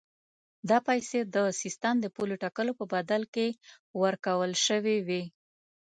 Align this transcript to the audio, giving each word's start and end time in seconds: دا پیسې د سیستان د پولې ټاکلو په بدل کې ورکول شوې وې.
دا 0.69 0.77
پیسې 0.87 1.19
د 1.35 1.37
سیستان 1.61 1.95
د 2.01 2.05
پولې 2.15 2.35
ټاکلو 2.43 2.71
په 2.79 2.85
بدل 2.93 3.21
کې 3.33 3.47
ورکول 4.03 4.51
شوې 4.65 4.97
وې. 5.07 5.23